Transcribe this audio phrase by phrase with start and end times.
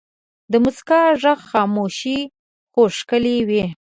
[0.51, 1.99] د مسکا ږغ خاموش
[2.71, 3.63] خو ښکلی وي.